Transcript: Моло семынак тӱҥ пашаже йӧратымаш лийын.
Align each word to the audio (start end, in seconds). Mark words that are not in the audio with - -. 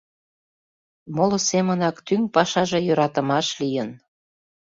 Моло 1.15 1.37
семынак 1.49 1.95
тӱҥ 2.07 2.21
пашаже 2.35 2.79
йӧратымаш 2.87 3.47
лийын. 3.59 3.89